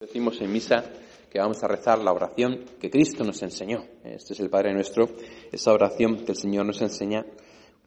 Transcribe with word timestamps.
Decimos 0.00 0.40
en 0.40 0.52
misa 0.52 0.84
que 1.28 1.40
vamos 1.40 1.60
a 1.64 1.66
rezar 1.66 1.98
la 1.98 2.12
oración 2.12 2.64
que 2.80 2.88
Cristo 2.88 3.24
nos 3.24 3.42
enseñó. 3.42 3.84
Este 4.04 4.32
es 4.32 4.38
el 4.38 4.48
Padre 4.48 4.72
nuestro, 4.72 5.08
esa 5.50 5.72
oración 5.72 6.24
que 6.24 6.30
el 6.30 6.38
Señor 6.38 6.66
nos 6.66 6.80
enseña. 6.80 7.26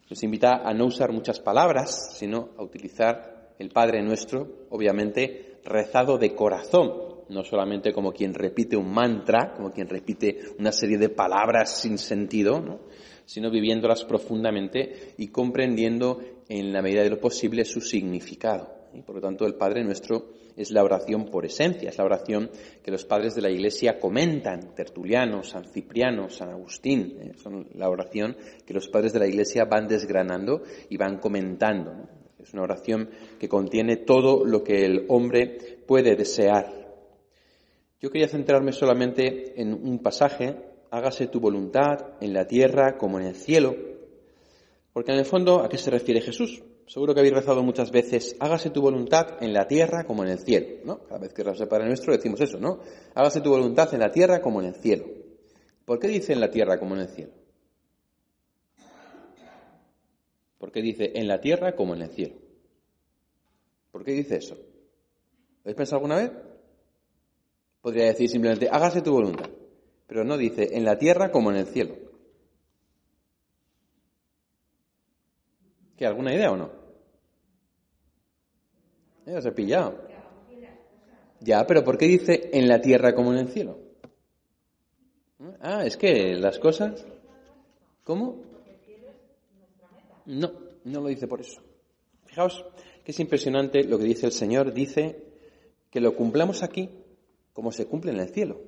Nos 0.10 0.22
invita 0.22 0.62
a 0.62 0.74
no 0.74 0.88
usar 0.88 1.14
muchas 1.14 1.40
palabras, 1.40 2.18
sino 2.18 2.50
a 2.58 2.64
utilizar 2.64 3.54
el 3.60 3.70
Padre 3.70 4.04
nuestro, 4.04 4.66
obviamente 4.72 5.62
rezado 5.64 6.18
de 6.18 6.36
corazón, 6.36 6.92
no 7.30 7.46
solamente 7.46 7.94
como 7.94 8.12
quien 8.12 8.34
repite 8.34 8.76
un 8.76 8.92
mantra, 8.92 9.54
como 9.56 9.72
quien 9.72 9.88
repite 9.88 10.38
una 10.60 10.74
serie 10.74 10.98
de 10.98 11.08
palabras 11.08 11.80
sin 11.80 11.98
sentido, 11.98 12.82
sino 13.24 13.50
viviéndolas 13.50 14.04
profundamente 14.04 15.14
y 15.18 15.30
comprendiendo 15.30 16.20
en 16.50 16.74
la 16.74 16.82
medida 16.82 17.04
de 17.04 17.10
lo 17.10 17.22
posible 17.22 17.64
su 17.64 17.80
significado. 17.80 18.90
Y 18.94 19.02
por 19.02 19.16
lo 19.16 19.22
tanto, 19.22 19.46
el 19.46 19.56
Padre 19.56 19.86
nuestro 19.86 20.41
es 20.56 20.72
la 20.72 20.84
oración 20.84 21.26
por 21.26 21.46
esencia, 21.46 21.90
es 21.90 21.98
la 21.98 22.06
oración 22.06 22.50
que 22.84 22.92
los 22.92 23.06
padres 23.06 23.36
de 23.36 23.42
la 23.42 23.50
Iglesia 23.50 24.00
comentan, 24.00 24.74
Tertuliano, 24.76 25.44
San 25.44 25.66
Cipriano, 25.66 26.30
San 26.30 26.50
Agustín, 26.50 27.18
¿eh? 27.22 27.32
la 27.74 27.90
oración 27.90 28.36
que 28.66 28.74
los 28.74 28.88
padres 28.88 29.14
de 29.14 29.20
la 29.20 29.28
Iglesia 29.28 29.66
van 29.66 29.88
desgranando 29.88 30.64
y 30.90 30.98
van 30.98 31.18
comentando. 31.18 32.10
Es 32.40 32.54
una 32.54 32.64
oración 32.64 33.10
que 33.40 33.48
contiene 33.48 33.98
todo 33.98 34.46
lo 34.46 34.64
que 34.64 34.86
el 34.86 35.06
hombre 35.10 35.82
puede 35.86 36.16
desear. 36.16 36.82
Yo 38.00 38.10
quería 38.10 38.28
centrarme 38.28 38.72
solamente 38.72 39.62
en 39.62 39.74
un 39.74 40.00
pasaje, 40.00 40.58
hágase 40.90 41.28
tu 41.28 41.40
voluntad 41.40 42.16
en 42.20 42.34
la 42.34 42.48
tierra 42.48 42.98
como 42.98 43.20
en 43.20 43.28
el 43.28 43.36
cielo, 43.36 43.76
porque 44.92 45.12
en 45.12 45.20
el 45.20 45.26
fondo, 45.26 45.62
¿a 45.62 45.70
qué 45.70 45.78
se 45.78 45.92
refiere 45.92 46.20
Jesús? 46.20 46.64
Seguro 46.92 47.14
que 47.14 47.22
habéis 47.22 47.36
rezado 47.36 47.64
muchas 47.64 47.90
veces, 47.90 48.36
hágase 48.42 48.70
tu 48.70 48.82
voluntad 48.82 49.42
en 49.42 49.54
la 49.54 49.66
tierra 49.66 50.04
como 50.04 50.26
en 50.26 50.30
el 50.32 50.40
cielo, 50.40 50.82
¿no? 50.84 51.00
Cada 51.06 51.22
vez 51.22 51.34
que 51.34 51.42
rezamos 51.42 51.80
el 51.80 51.88
Nuestro 51.88 52.12
decimos 52.12 52.42
eso, 52.42 52.60
¿no? 52.60 52.82
Hágase 53.16 53.40
tu 53.40 53.50
voluntad 53.50 53.94
en 53.94 54.02
la 54.02 54.12
tierra 54.12 54.42
como 54.42 54.60
en 54.60 54.68
el 54.68 54.76
cielo. 54.76 55.06
¿Por 55.86 56.00
qué 56.00 56.10
dice 56.10 56.34
en 56.34 56.42
la 56.42 56.52
tierra 56.52 56.78
como 56.78 56.96
en 56.96 57.02
el 57.04 57.08
cielo? 57.08 57.32
¿Por 60.58 60.70
qué 60.74 60.82
dice 60.82 61.14
en 61.16 61.30
la 61.30 61.40
tierra 61.40 61.78
como 61.78 61.96
en 61.96 62.02
el 62.02 62.10
cielo? 62.10 62.36
¿Por 63.94 64.04
qué 64.04 64.12
dice 64.12 64.36
eso? 64.36 64.56
¿Lo 64.56 65.62
habéis 65.62 65.78
pensado 65.78 66.00
alguna 66.00 66.18
vez? 66.18 66.32
Podría 67.80 68.08
decir 68.08 68.28
simplemente, 68.28 68.68
hágase 68.70 69.02
tu 69.02 69.14
voluntad, 69.14 69.50
pero 70.08 70.26
no 70.26 70.38
dice 70.38 70.68
en 70.74 70.84
la 70.84 70.98
tierra 70.98 71.32
como 71.32 71.52
en 71.52 71.56
el 71.56 71.68
cielo. 71.68 71.96
¿Qué, 75.96 76.06
alguna 76.06 76.36
idea 76.36 76.52
o 76.52 76.58
no? 76.58 76.81
Ya 79.32 79.42
se 79.42 79.48
ha 79.48 79.56
pillado. 79.56 79.98
Ya, 81.40 81.66
pero 81.66 81.86
¿por 81.86 81.98
qué 81.98 82.06
dice 82.06 82.50
en 82.52 82.68
la 82.68 82.82
tierra 82.82 83.16
como 83.16 83.32
en 83.32 83.40
el 83.40 83.48
cielo? 83.48 83.80
Ah, 85.62 85.86
es 85.86 85.96
que 85.96 86.36
las 86.36 86.60
cosas. 86.60 87.06
¿Cómo? 88.04 88.42
No, 90.26 90.52
no 90.84 91.00
lo 91.00 91.08
dice 91.08 91.30
por 91.30 91.40
eso. 91.40 91.62
Fijaos 92.26 92.66
que 93.06 93.12
es 93.12 93.20
impresionante 93.22 93.86
lo 93.86 93.98
que 93.98 94.04
dice 94.04 94.26
el 94.26 94.34
Señor. 94.34 94.74
Dice 94.74 95.24
que 95.90 96.02
lo 96.02 96.14
cumplamos 96.14 96.62
aquí 96.62 96.90
como 97.54 97.72
se 97.72 97.86
cumple 97.86 98.12
en 98.12 98.20
el 98.20 98.30
cielo. 98.32 98.62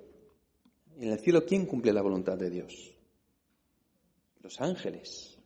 En 0.97 1.11
el 1.11 1.19
cielo, 1.19 1.45
¿quién 1.45 1.65
cumple 1.65 1.91
la 1.91 2.01
voluntad 2.01 2.37
de 2.37 2.49
Dios? 2.49 2.95
Los 4.41 4.61
ángeles. 4.61 5.37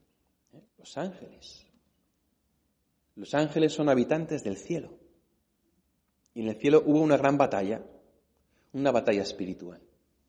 ¿eh? 0.53 0.61
Los 0.77 0.95
ángeles. 0.95 1.65
Los 3.15 3.33
ángeles 3.33 3.73
son 3.73 3.89
habitantes 3.89 4.43
del 4.43 4.57
cielo. 4.57 5.06
Y 6.37 6.41
en 6.41 6.49
el 6.49 6.55
cielo 6.57 6.83
hubo 6.85 7.01
una 7.01 7.17
gran 7.17 7.35
batalla, 7.35 7.81
una 8.71 8.91
batalla 8.91 9.23
espiritual. 9.23 9.81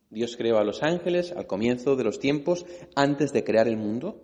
Dios 0.09 0.39
creó 0.39 0.57
a 0.57 0.65
los 0.65 0.83
ángeles 0.83 1.33
al 1.33 1.47
comienzo 1.47 1.97
de 1.97 2.05
los 2.05 2.19
tiempos, 2.19 2.65
antes 2.97 3.31
de 3.35 3.45
crear 3.45 3.69
el 3.69 3.77
mundo, 3.77 4.23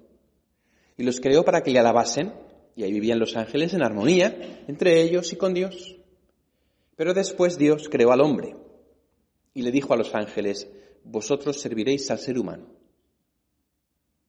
y 0.97 1.03
los 1.03 1.21
creó 1.21 1.45
para 1.45 1.63
que 1.63 1.73
le 1.73 1.81
alabasen, 1.81 2.33
y 2.75 2.85
ahí 2.85 2.93
vivían 2.95 3.19
los 3.19 3.37
ángeles 3.37 3.75
en 3.75 3.83
armonía 3.83 4.65
entre 4.67 5.03
ellos 5.03 5.31
y 5.35 5.37
con 5.37 5.53
Dios. 5.53 5.99
Pero 6.97 7.13
después 7.13 7.59
Dios 7.59 7.91
creó 7.91 8.13
al 8.13 8.23
hombre 8.23 8.57
y 9.53 9.61
le 9.61 9.71
dijo 9.71 9.93
a 9.93 9.99
los 9.99 10.15
ángeles, 10.15 10.67
vosotros 11.05 11.61
serviréis 11.61 12.11
al 12.11 12.19
ser 12.19 12.39
humano. 12.39 12.67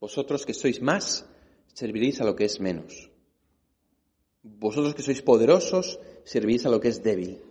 Vosotros 0.02 0.46
que 0.46 0.54
sois 0.54 0.82
más, 0.82 1.26
serviréis 1.74 2.20
a 2.20 2.26
lo 2.26 2.36
que 2.36 2.44
es 2.44 2.60
menos. 2.60 3.15
Vosotros 4.46 4.94
que 4.94 5.02
sois 5.02 5.26
poderosos, 5.26 5.98
serviréis 6.22 6.68
a 6.68 6.70
lo 6.70 6.80
que 6.80 6.94
es 6.94 7.02
débil. 7.02 7.42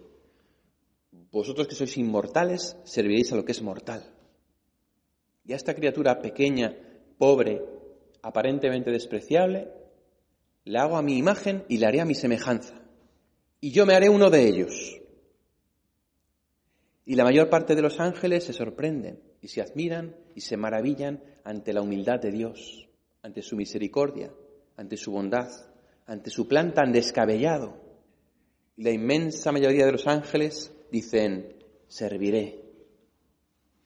Vosotros 1.35 1.67
que 1.67 1.75
sois 1.75 1.91
inmortales, 1.99 2.79
serviréis 2.87 3.33
a 3.33 3.37
lo 3.37 3.45
que 3.45 3.51
es 3.51 3.63
mortal. 3.63 4.15
Y 5.43 5.53
a 5.53 5.57
esta 5.57 5.75
criatura 5.75 6.23
pequeña, 6.23 6.71
pobre, 7.19 7.67
aparentemente 8.23 8.93
despreciable, 8.93 9.73
le 10.63 10.79
hago 10.79 10.97
a 10.97 11.03
mi 11.03 11.19
imagen 11.19 11.65
y 11.69 11.79
le 11.79 11.87
haré 11.87 12.01
a 12.01 12.05
mi 12.05 12.15
semejanza. 12.15 12.81
Y 13.61 13.73
yo 13.73 13.87
me 13.87 13.97
haré 13.97 14.09
uno 14.09 14.31
de 14.31 14.47
ellos. 14.47 15.01
Y 17.05 17.17
la 17.17 17.25
mayor 17.25 17.51
parte 17.51 17.75
de 17.75 17.83
los 17.83 17.99
ángeles 17.99 18.45
se 18.45 18.53
sorprenden 18.53 19.21
y 19.43 19.49
se 19.49 19.63
admiran 19.63 20.15
y 20.37 20.43
se 20.43 20.57
maravillan 20.57 21.25
ante 21.43 21.73
la 21.73 21.83
humildad 21.83 22.21
de 22.21 22.31
Dios, 22.31 22.89
ante 23.21 23.43
su 23.43 23.57
misericordia, 23.57 24.33
ante 24.77 24.97
su 24.97 25.11
bondad 25.11 25.51
ante 26.07 26.31
su 26.31 26.47
plan 26.47 26.75
tan 26.75 26.93
descabellado. 26.93 27.81
Y 28.77 28.83
la 28.83 28.91
inmensa 28.91 29.53
mayoría 29.53 29.87
de 29.87 29.93
los 29.93 30.07
ángeles 30.07 30.73
dicen, 30.91 31.57
serviré, 31.89 32.61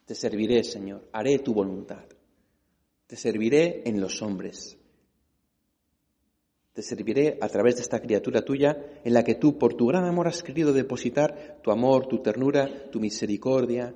te 0.07 0.15
serviré, 0.15 0.65
Señor, 0.65 1.09
haré 1.13 1.39
tu 1.41 1.53
voluntad, 1.53 2.05
te 3.07 3.17
serviré 3.17 3.83
en 3.85 4.01
los 4.01 4.23
hombres, 4.23 4.79
te 6.73 6.83
serviré 6.83 7.39
a 7.41 7.49
través 7.49 7.77
de 7.77 7.83
esta 7.83 8.01
criatura 8.01 8.43
tuya 8.43 9.01
en 9.05 9.13
la 9.13 9.25
que 9.25 9.35
tú, 9.35 9.59
por 9.59 9.75
tu 9.75 9.89
gran 9.89 10.05
amor, 10.05 10.29
has 10.29 10.43
querido 10.43 10.73
depositar 10.73 11.59
tu 11.63 11.71
amor, 11.71 12.07
tu 12.07 12.23
ternura, 12.23 12.89
tu 12.91 13.01
misericordia, 13.01 13.95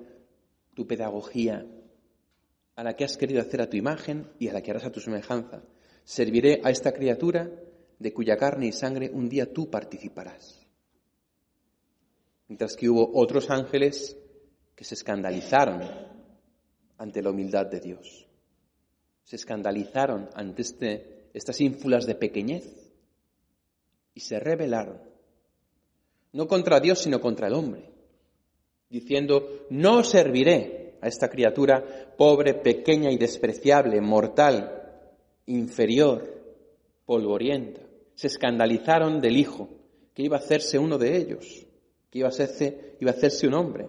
tu 0.74 0.86
pedagogía, 0.86 1.64
a 2.74 2.82
la 2.82 2.96
que 2.96 3.04
has 3.04 3.16
querido 3.16 3.40
hacer 3.40 3.62
a 3.62 3.70
tu 3.70 3.76
imagen 3.76 4.30
y 4.38 4.48
a 4.48 4.52
la 4.52 4.62
que 4.62 4.70
harás 4.70 4.84
a 4.84 4.92
tu 4.92 5.00
semejanza. 5.00 5.62
Serviré 6.04 6.60
a 6.64 6.70
esta 6.70 6.92
criatura 6.92 7.50
de 8.02 8.12
cuya 8.12 8.36
carne 8.36 8.66
y 8.66 8.72
sangre 8.72 9.08
un 9.10 9.28
día 9.28 9.52
tú 9.52 9.70
participarás. 9.70 10.58
Mientras 12.48 12.74
que 12.76 12.90
hubo 12.90 13.08
otros 13.14 13.48
ángeles 13.48 14.16
que 14.74 14.84
se 14.84 14.94
escandalizaron 14.94 15.82
ante 16.98 17.22
la 17.22 17.30
humildad 17.30 17.66
de 17.66 17.78
Dios. 17.78 18.26
Se 19.22 19.36
escandalizaron 19.36 20.28
ante 20.34 20.62
este, 20.62 21.28
estas 21.32 21.60
ínfulas 21.60 22.04
de 22.04 22.16
pequeñez 22.16 22.92
y 24.14 24.20
se 24.20 24.40
rebelaron. 24.40 25.00
No 26.32 26.48
contra 26.48 26.80
Dios, 26.80 26.98
sino 26.98 27.20
contra 27.20 27.46
el 27.46 27.54
hombre. 27.54 27.88
Diciendo, 28.90 29.66
no 29.70 30.02
serviré 30.02 30.98
a 31.00 31.06
esta 31.06 31.28
criatura 31.28 32.14
pobre, 32.16 32.54
pequeña 32.54 33.12
y 33.12 33.16
despreciable, 33.16 34.00
mortal, 34.00 35.06
inferior, 35.46 36.28
polvorienta 37.06 37.91
se 38.14 38.26
escandalizaron 38.26 39.20
del 39.20 39.36
Hijo, 39.36 39.68
que 40.14 40.22
iba 40.22 40.36
a 40.36 40.40
hacerse 40.40 40.78
uno 40.78 40.98
de 40.98 41.16
ellos, 41.16 41.66
que 42.10 42.18
iba 42.18 42.28
a 42.28 42.30
hacerse, 42.30 42.96
iba 43.00 43.10
a 43.10 43.14
hacerse 43.14 43.46
un 43.46 43.54
hombre, 43.54 43.88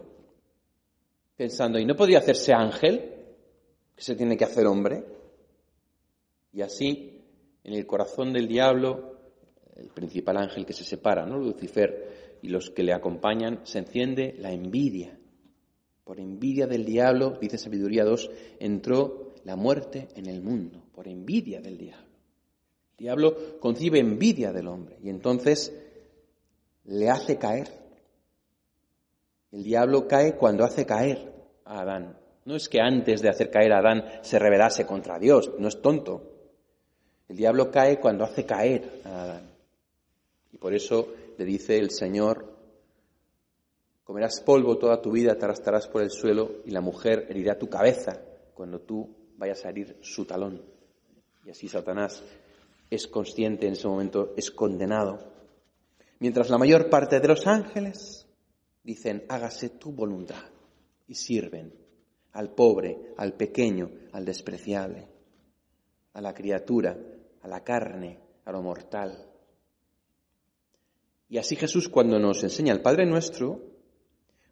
pensando, 1.35 1.79
¿y 1.79 1.85
no 1.85 1.95
podía 1.95 2.19
hacerse 2.19 2.53
ángel? 2.53 3.09
que 3.95 4.01
se 4.01 4.15
tiene 4.15 4.37
que 4.37 4.45
hacer 4.45 4.65
hombre? 4.65 5.03
Y 6.51 6.61
así, 6.61 7.21
en 7.63 7.73
el 7.73 7.85
corazón 7.85 8.33
del 8.33 8.47
diablo, 8.47 9.17
el 9.75 9.87
principal 9.89 10.37
ángel 10.37 10.65
que 10.65 10.73
se 10.73 10.83
separa, 10.83 11.25
¿no? 11.25 11.37
Lucifer 11.37 12.39
y 12.41 12.49
los 12.49 12.69
que 12.69 12.83
le 12.83 12.93
acompañan, 12.93 13.61
se 13.63 13.79
enciende 13.79 14.35
la 14.37 14.51
envidia. 14.51 15.17
Por 16.03 16.19
envidia 16.19 16.67
del 16.67 16.85
diablo, 16.85 17.37
dice 17.39 17.57
Sabiduría 17.57 18.03
2, 18.03 18.29
entró 18.59 19.33
la 19.45 19.55
muerte 19.55 20.09
en 20.15 20.27
el 20.27 20.41
mundo, 20.41 20.83
por 20.93 21.07
envidia 21.07 21.61
del 21.61 21.77
diablo. 21.77 22.12
El 22.97 23.05
diablo 23.05 23.59
concibe 23.59 23.99
envidia 23.99 24.51
del 24.51 24.67
hombre 24.67 24.97
y 25.01 25.09
entonces 25.09 25.73
le 26.85 27.09
hace 27.09 27.37
caer. 27.37 27.67
El 29.51 29.63
diablo 29.63 30.07
cae 30.07 30.35
cuando 30.35 30.63
hace 30.63 30.85
caer 30.85 31.33
a 31.65 31.81
Adán. 31.81 32.17
No 32.45 32.55
es 32.55 32.67
que 32.67 32.81
antes 32.81 33.21
de 33.21 33.29
hacer 33.29 33.49
caer 33.49 33.71
a 33.73 33.79
Adán 33.79 34.03
se 34.21 34.37
rebelase 34.37 34.85
contra 34.85 35.17
Dios, 35.17 35.51
no 35.59 35.67
es 35.67 35.81
tonto. 35.81 36.33
El 37.29 37.37
diablo 37.37 37.71
cae 37.71 37.99
cuando 37.99 38.25
hace 38.25 38.45
caer 38.45 39.01
a 39.05 39.23
Adán. 39.23 39.49
Y 40.51 40.57
por 40.57 40.73
eso 40.73 41.13
le 41.37 41.45
dice 41.45 41.77
el 41.77 41.89
Señor, 41.89 42.53
comerás 44.03 44.41
polvo 44.41 44.77
toda 44.77 45.01
tu 45.01 45.11
vida, 45.11 45.35
te 45.35 45.45
arrastrarás 45.45 45.87
por 45.87 46.03
el 46.03 46.11
suelo 46.11 46.61
y 46.65 46.71
la 46.71 46.81
mujer 46.81 47.25
herirá 47.29 47.57
tu 47.57 47.69
cabeza 47.69 48.21
cuando 48.53 48.81
tú 48.81 49.09
vayas 49.37 49.65
a 49.65 49.69
herir 49.69 49.97
su 50.01 50.25
talón. 50.25 50.61
Y 51.45 51.49
así 51.49 51.67
Satanás 51.67 52.23
es 52.95 53.07
consciente 53.07 53.67
en 53.67 53.73
ese 53.73 53.87
momento, 53.87 54.33
es 54.37 54.51
condenado. 54.51 55.31
Mientras 56.19 56.49
la 56.49 56.57
mayor 56.57 56.89
parte 56.89 57.19
de 57.19 57.27
los 57.27 57.47
ángeles 57.47 58.27
dicen, 58.83 59.25
hágase 59.29 59.69
tu 59.69 59.91
voluntad 59.91 60.43
y 61.07 61.15
sirven 61.15 61.73
al 62.33 62.53
pobre, 62.53 63.13
al 63.17 63.33
pequeño, 63.33 63.89
al 64.11 64.25
despreciable, 64.25 65.07
a 66.13 66.21
la 66.21 66.33
criatura, 66.33 66.97
a 67.41 67.47
la 67.47 67.63
carne, 67.63 68.19
a 68.45 68.51
lo 68.51 68.61
mortal. 68.61 69.29
Y 71.29 71.37
así 71.37 71.55
Jesús 71.55 71.89
cuando 71.89 72.19
nos 72.19 72.43
enseña 72.43 72.73
el 72.73 72.81
Padre 72.81 73.05
nuestro, 73.05 73.59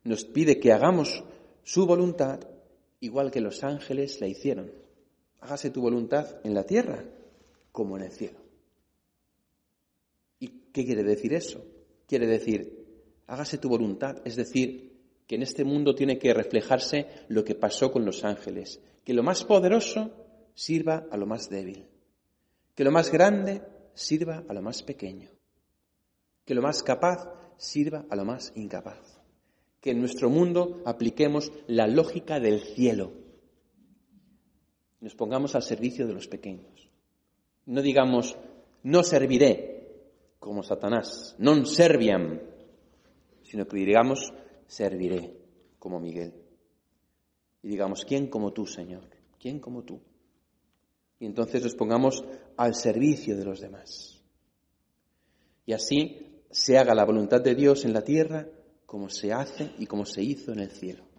nos 0.03 0.25
pide 0.25 0.59
que 0.59 0.71
hagamos 0.71 1.23
su 1.63 1.85
voluntad 1.85 2.39
igual 2.99 3.31
que 3.31 3.41
los 3.41 3.63
ángeles 3.63 4.19
la 4.19 4.27
hicieron. 4.27 4.71
Hágase 5.39 5.69
tu 5.69 5.81
voluntad 5.81 6.39
en 6.43 6.53
la 6.53 6.63
tierra 6.63 7.03
como 7.71 7.97
en 7.97 8.03
el 8.03 8.11
cielo. 8.11 8.39
¿Y 10.39 10.47
qué 10.71 10.85
quiere 10.85 11.03
decir 11.03 11.33
eso? 11.33 11.63
Quiere 12.07 12.27
decir, 12.27 12.85
hágase 13.27 13.57
tu 13.57 13.69
voluntad, 13.69 14.21
es 14.25 14.35
decir, 14.35 14.91
que 15.27 15.35
en 15.35 15.43
este 15.43 15.63
mundo 15.63 15.95
tiene 15.95 16.19
que 16.19 16.33
reflejarse 16.33 17.07
lo 17.29 17.43
que 17.43 17.55
pasó 17.55 17.91
con 17.91 18.05
los 18.05 18.23
ángeles, 18.23 18.81
que 19.03 19.13
lo 19.13 19.23
más 19.23 19.43
poderoso 19.43 20.11
sirva 20.53 21.07
a 21.09 21.17
lo 21.17 21.25
más 21.25 21.49
débil, 21.49 21.87
que 22.75 22.83
lo 22.83 22.91
más 22.91 23.11
grande 23.11 23.61
sirva 23.93 24.43
a 24.47 24.53
lo 24.53 24.61
más 24.61 24.83
pequeño, 24.83 25.29
que 26.45 26.53
lo 26.53 26.61
más 26.61 26.83
capaz 26.83 27.29
sirva 27.57 28.05
a 28.09 28.15
lo 28.15 28.25
más 28.25 28.51
incapaz 28.55 29.21
que 29.81 29.91
en 29.91 29.99
nuestro 29.99 30.29
mundo 30.29 30.81
apliquemos 30.85 31.51
la 31.67 31.87
lógica 31.87 32.39
del 32.39 32.61
cielo. 32.61 33.11
Nos 35.01 35.15
pongamos 35.15 35.55
al 35.55 35.63
servicio 35.63 36.05
de 36.05 36.13
los 36.13 36.27
pequeños. 36.27 36.90
No 37.71 37.81
digamos, 37.81 38.35
no 38.83 39.01
serviré 39.01 39.87
como 40.43 40.59
Satanás, 40.59 41.39
non 41.39 41.63
serviam, 41.63 42.35
sino 43.47 43.63
que 43.63 43.79
digamos, 43.79 44.35
serviré 44.67 45.39
como 45.79 46.03
Miguel. 46.03 46.35
Y 47.63 47.71
digamos, 47.71 48.03
¿quién 48.03 48.27
como 48.27 48.51
tú, 48.51 48.67
Señor? 48.67 49.07
¿Quién 49.39 49.63
como 49.63 49.87
tú? 49.87 50.03
Y 51.15 51.25
entonces 51.25 51.63
nos 51.63 51.75
pongamos 51.79 52.19
al 52.57 52.75
servicio 52.75 53.37
de 53.37 53.45
los 53.45 53.61
demás. 53.61 54.19
Y 55.65 55.71
así 55.71 56.43
se 56.51 56.77
haga 56.77 56.93
la 56.93 57.05
voluntad 57.05 57.39
de 57.39 57.55
Dios 57.55 57.85
en 57.85 57.93
la 57.93 58.03
tierra 58.03 58.49
como 58.85 59.07
se 59.07 59.31
hace 59.31 59.71
y 59.79 59.87
como 59.87 60.03
se 60.03 60.21
hizo 60.21 60.51
en 60.51 60.59
el 60.59 60.71
cielo. 60.71 61.10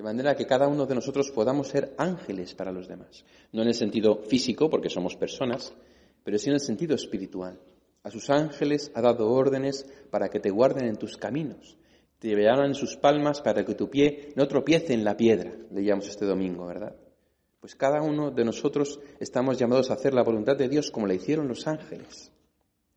De 0.00 0.04
manera 0.04 0.34
que 0.34 0.46
cada 0.46 0.66
uno 0.66 0.86
de 0.86 0.94
nosotros 0.94 1.30
podamos 1.30 1.68
ser 1.68 1.92
ángeles 1.98 2.54
para 2.54 2.72
los 2.72 2.88
demás. 2.88 3.22
No 3.52 3.60
en 3.60 3.68
el 3.68 3.74
sentido 3.74 4.22
físico, 4.22 4.70
porque 4.70 4.88
somos 4.88 5.14
personas, 5.14 5.74
pero 6.24 6.38
sí 6.38 6.48
en 6.48 6.54
el 6.54 6.60
sentido 6.60 6.94
espiritual. 6.94 7.60
A 8.02 8.10
sus 8.10 8.30
ángeles 8.30 8.90
ha 8.94 9.02
dado 9.02 9.30
órdenes 9.30 9.84
para 10.10 10.30
que 10.30 10.40
te 10.40 10.48
guarden 10.48 10.86
en 10.86 10.96
tus 10.96 11.18
caminos. 11.18 11.76
Te 12.18 12.28
llevarán 12.28 12.68
en 12.68 12.74
sus 12.74 12.96
palmas 12.96 13.42
para 13.42 13.62
que 13.62 13.74
tu 13.74 13.90
pie 13.90 14.32
no 14.36 14.48
tropiece 14.48 14.94
en 14.94 15.04
la 15.04 15.18
piedra, 15.18 15.52
leíamos 15.70 16.08
este 16.08 16.24
domingo, 16.24 16.64
¿verdad? 16.64 16.96
Pues 17.60 17.74
cada 17.76 18.00
uno 18.00 18.30
de 18.30 18.46
nosotros 18.46 19.00
estamos 19.18 19.58
llamados 19.58 19.90
a 19.90 19.94
hacer 19.94 20.14
la 20.14 20.22
voluntad 20.22 20.56
de 20.56 20.70
Dios 20.70 20.90
como 20.90 21.06
la 21.06 21.12
hicieron 21.12 21.46
los 21.46 21.66
ángeles. 21.66 22.32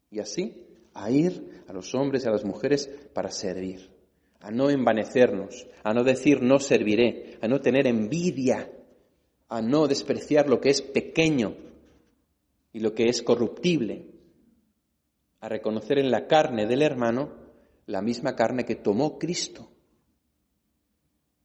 Y 0.10 0.22
así 0.22 0.66
a 0.94 1.12
ir 1.12 1.66
a 1.68 1.74
los 1.74 1.94
hombres 1.96 2.24
y 2.24 2.30
a 2.30 2.32
las 2.32 2.46
mujeres 2.46 2.90
para 3.14 3.30
servir, 3.30 3.93
a 4.44 4.52
no 4.52 4.70
envanecernos, 4.70 5.68
a 5.84 5.94
no 5.94 6.04
decir 6.04 6.42
no 6.42 6.60
serviré, 6.60 7.40
a 7.42 7.48
no 7.48 7.62
tener 7.62 7.88
envidia, 7.88 8.70
a 9.48 9.62
no 9.62 9.88
despreciar 9.88 10.50
lo 10.50 10.60
que 10.60 10.70
es 10.70 10.82
pequeño 10.82 11.56
y 12.74 12.82
lo 12.82 12.94
que 12.94 13.08
es 13.08 13.24
corruptible, 13.24 14.06
a 15.40 15.48
reconocer 15.48 15.98
en 15.98 16.12
la 16.12 16.28
carne 16.28 16.68
del 16.68 16.82
hermano 16.82 17.32
la 17.86 18.02
misma 18.02 18.36
carne 18.36 18.66
que 18.66 18.76
tomó 18.76 19.18
Cristo. 19.18 19.70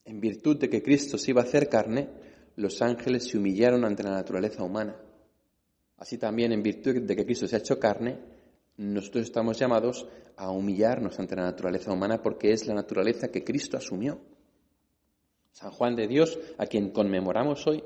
En 0.05 0.21
virtud 0.21 0.57
de 0.59 0.69
que 0.69 0.83
Cristo 0.83 1.19
se 1.19 1.31
iba 1.31 1.43
a 1.43 1.45
hacer 1.45 1.69
carne, 1.69 2.09
los 2.57 2.83
ángeles 2.83 3.29
se 3.29 3.39
humillaron 3.39 3.85
ante 3.85 4.03
la 4.03 4.11
naturaleza 4.11 4.65
humana. 4.65 4.97
Así 5.99 6.19
también, 6.19 6.51
en 6.53 6.65
virtud 6.65 7.03
de 7.03 7.15
que 7.15 7.25
Cristo 7.25 7.47
se 7.47 7.55
ha 7.55 7.61
hecho 7.61 7.79
carne, 7.79 8.19
nosotros 8.79 9.25
estamos 9.25 9.59
llamados 9.59 10.07
a 10.37 10.53
humillarnos 10.53 11.19
ante 11.19 11.35
la 11.35 11.43
naturaleza 11.43 11.93
humana 11.93 12.23
porque 12.23 12.53
es 12.53 12.67
la 12.67 12.75
naturaleza 12.75 13.29
que 13.29 13.43
Cristo 13.43 13.77
asumió. 13.77 14.21
San 15.51 15.73
Juan 15.73 15.97
de 15.97 16.07
Dios, 16.07 16.39
a 16.59 16.67
quien 16.67 16.91
conmemoramos 16.91 17.67
hoy, 17.67 17.83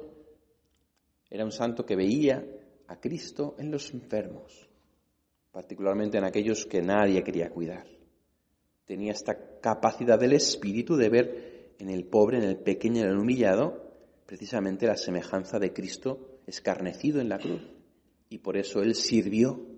era 1.31 1.47
un 1.47 1.51
santo 1.51 1.87
que 1.87 1.97
veía 1.97 2.45
a 2.89 3.01
Cristo 3.01 3.57
en 3.59 3.71
los 3.71 3.95
enfermos, 3.95 4.69
particularmente 5.51 6.19
en 6.19 6.25
aquellos 6.25 6.67
que 6.67 6.83
nadie 6.83 7.25
quería 7.25 7.49
cuidar. 7.49 7.87
Tenía 8.85 9.13
esta 9.13 9.61
capacidad 9.61 10.19
del 10.19 10.35
espíritu 10.35 10.97
de 10.97 11.09
ver 11.09 11.75
en 11.79 11.89
el 11.89 12.05
pobre, 12.05 12.37
en 12.37 12.45
el 12.45 12.59
pequeño, 12.59 13.01
en 13.01 13.09
el 13.09 13.19
humillado, 13.19 13.95
precisamente 14.27 14.87
la 14.87 14.99
semejanza 14.99 15.59
de 15.59 15.73
Cristo 15.73 16.41
escarnecido 16.47 17.19
en 17.19 17.31
la 17.31 17.39
cruz. 17.39 17.63
Y 18.29 18.39
por 18.39 18.59
eso 18.59 18.83
él 18.83 18.95
sirvió 18.95 19.72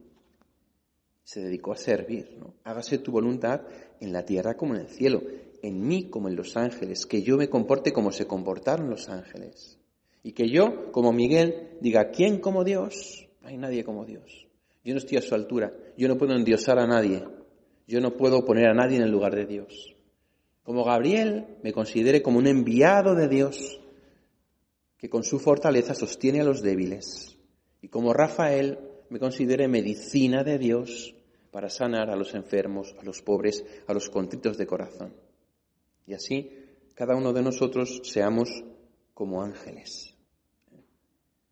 se 1.24 1.40
dedicó 1.40 1.72
a 1.72 1.76
servir. 1.76 2.36
¿no? 2.38 2.54
Hágase 2.64 2.98
tu 2.98 3.10
voluntad 3.10 3.62
en 4.00 4.12
la 4.12 4.24
tierra 4.24 4.56
como 4.56 4.74
en 4.74 4.82
el 4.82 4.88
cielo, 4.88 5.22
en 5.62 5.86
mí 5.86 6.10
como 6.10 6.28
en 6.28 6.36
los 6.36 6.56
ángeles, 6.56 7.06
que 7.06 7.22
yo 7.22 7.36
me 7.36 7.48
comporte 7.48 7.92
como 7.92 8.12
se 8.12 8.26
comportaron 8.26 8.90
los 8.90 9.08
ángeles. 9.08 9.78
Y 10.22 10.32
que 10.32 10.48
yo, 10.48 10.92
como 10.92 11.12
Miguel, 11.12 11.76
diga, 11.80 12.10
¿quién 12.10 12.38
como 12.38 12.64
Dios? 12.64 13.26
Hay 13.42 13.56
nadie 13.56 13.84
como 13.84 14.04
Dios. 14.04 14.46
Yo 14.84 14.92
no 14.92 14.98
estoy 14.98 15.18
a 15.18 15.22
su 15.22 15.34
altura, 15.34 15.72
yo 15.96 16.08
no 16.08 16.18
puedo 16.18 16.34
endiosar 16.34 16.78
a 16.78 16.86
nadie, 16.86 17.24
yo 17.86 18.00
no 18.00 18.16
puedo 18.16 18.44
poner 18.44 18.68
a 18.68 18.74
nadie 18.74 18.96
en 18.96 19.02
el 19.02 19.10
lugar 19.10 19.34
de 19.34 19.46
Dios. 19.46 19.94
Como 20.62 20.84
Gabriel, 20.84 21.58
me 21.62 21.72
considere 21.72 22.22
como 22.22 22.38
un 22.38 22.46
enviado 22.46 23.14
de 23.14 23.28
Dios, 23.28 23.80
que 24.98 25.10
con 25.10 25.22
su 25.22 25.38
fortaleza 25.38 25.94
sostiene 25.94 26.40
a 26.40 26.44
los 26.44 26.62
débiles. 26.62 27.38
Y 27.82 27.88
como 27.88 28.14
Rafael, 28.14 28.78
me 29.10 29.18
considere 29.18 29.68
medicina 29.68 30.42
de 30.42 30.58
Dios 30.58 31.13
para 31.54 31.70
sanar 31.70 32.10
a 32.10 32.16
los 32.16 32.34
enfermos, 32.34 32.96
a 32.98 33.04
los 33.04 33.22
pobres, 33.22 33.64
a 33.86 33.94
los 33.94 34.10
contritos 34.10 34.58
de 34.58 34.66
corazón. 34.66 35.14
Y 36.04 36.12
así 36.12 36.50
cada 36.96 37.14
uno 37.14 37.32
de 37.32 37.42
nosotros 37.42 38.00
seamos 38.02 38.50
como 39.14 39.40
ángeles. 39.40 40.16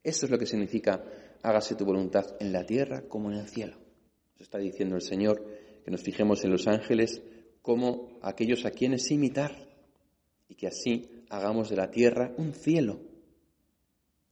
Esto 0.02 0.26
es 0.26 0.32
lo 0.32 0.40
que 0.40 0.46
significa 0.46 1.04
hágase 1.44 1.76
tu 1.76 1.84
voluntad 1.84 2.34
en 2.40 2.52
la 2.52 2.66
tierra 2.66 3.02
como 3.08 3.30
en 3.30 3.38
el 3.38 3.48
cielo. 3.48 3.76
Nos 4.32 4.40
está 4.40 4.58
diciendo 4.58 4.96
el 4.96 5.02
Señor 5.02 5.46
que 5.84 5.92
nos 5.92 6.02
fijemos 6.02 6.42
en 6.42 6.50
los 6.50 6.66
ángeles 6.66 7.22
como 7.62 8.18
aquellos 8.22 8.64
a 8.64 8.72
quienes 8.72 9.08
imitar 9.12 9.68
y 10.48 10.56
que 10.56 10.66
así 10.66 11.24
hagamos 11.30 11.70
de 11.70 11.76
la 11.76 11.92
tierra 11.92 12.34
un 12.38 12.54
cielo 12.54 12.98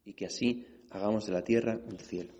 y 0.04 0.14
que 0.14 0.26
así 0.26 0.66
hagamos 0.90 1.26
de 1.26 1.32
la 1.32 1.44
tierra 1.44 1.78
un 1.86 2.00
cielo. 2.00 2.39